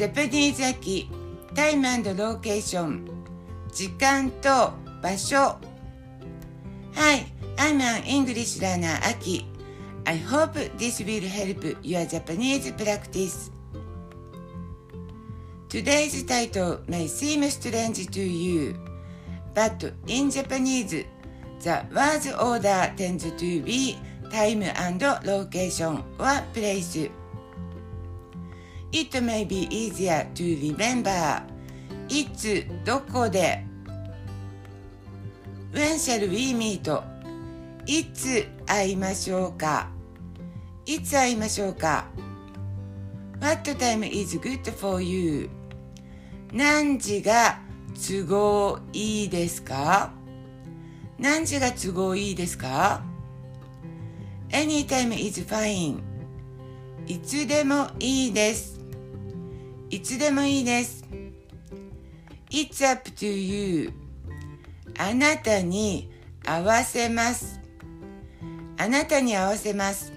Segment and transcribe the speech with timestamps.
[0.00, 1.10] ジャパニーズ秋
[1.54, 3.06] タイムローケーション
[3.70, 4.72] 時間と
[5.02, 5.58] 場所
[6.94, 7.26] Hi,
[7.58, 9.44] I'm an English learner Aki.
[10.06, 13.50] I hope this will help your Japanese practice.
[15.68, 18.76] Today's title may seem strange to you,
[19.54, 21.04] but in Japanese,
[21.62, 23.98] the words order tends to be
[24.32, 27.10] time and location or place.
[28.92, 31.42] It may be easier to remember.
[32.08, 33.64] いつどこで
[35.72, 37.02] When shall we meet?
[37.86, 39.88] いつ会いましょうか
[40.84, 42.06] いつ会いましょうか
[43.40, 45.48] What time is good for you?
[46.52, 47.60] 何時が
[47.94, 50.12] 都合いいですか
[51.16, 53.02] 何時が都合いいですか
[54.48, 56.00] ?Anytime is fine.
[57.06, 58.79] いつでもいいです。
[59.90, 61.04] いつでもいいです。
[62.48, 63.92] It's up to you.
[64.96, 66.08] あなたに
[66.46, 67.60] 合わせます。
[68.78, 70.12] あなたに合わせます。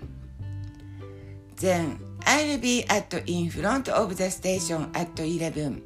[1.57, 5.81] Then I'll be at in front of the station at 11.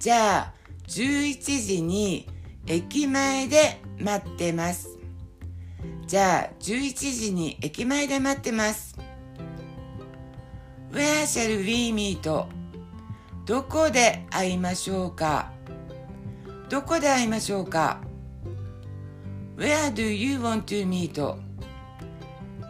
[0.00, 0.54] じゃあ
[0.88, 2.28] 11時に
[2.66, 4.88] 駅前で待ってます。
[6.04, 8.99] じゃあ11時に駅前で待ってます。
[10.92, 12.20] Where shall we meet?
[13.46, 15.50] どこで会いましょうか
[16.68, 18.00] どこで会いましょうか
[19.56, 21.36] Where do you want to meet?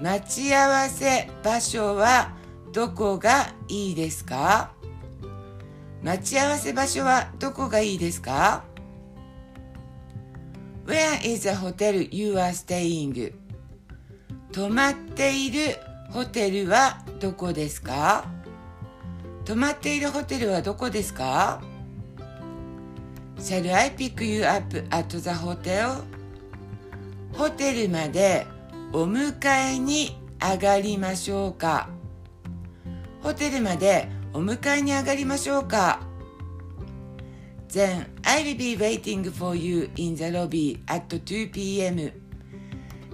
[0.01, 2.35] 待ち合わせ場所は
[2.73, 4.73] どこがいいですか
[6.03, 8.65] 待ち合わせ場所はどこがいいですか
[10.87, 13.35] Where is the hotel you are staying?
[14.53, 15.77] 泊まっている
[16.11, 18.25] ホテルはどこですか？
[19.45, 21.63] 泊まっているホテルはどこですか
[23.39, 26.03] ？Shall I pick you up at the hotel?
[27.33, 27.89] ホテル。
[27.89, 28.47] まで
[28.93, 29.35] お迎
[29.75, 31.89] えに上がりましょうか？
[33.23, 36.01] ホテルまでお迎えに上がりましょうか
[37.69, 42.13] ？Then I'll be waiting for you in the lobby at 2pm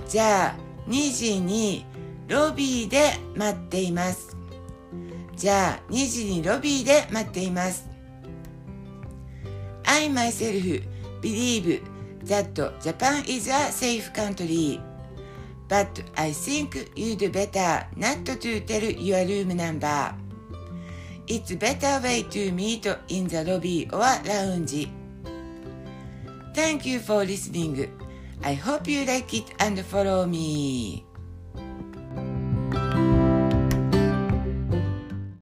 [0.09, 0.55] じゃあ
[0.89, 1.85] 2時に
[2.29, 4.37] ロビーで待っています
[5.37, 7.89] じゃあ2時にロビーで待っています
[9.85, 10.83] I myself
[11.21, 11.83] believe
[12.25, 14.81] that Japan is a safe country
[15.69, 20.15] but I think you'd better not to tell your room number.
[21.27, 24.89] It's better way to meet in the lobby or lounge.
[26.55, 27.91] Thank you for listening.
[28.45, 31.05] I hope you like it and follow me.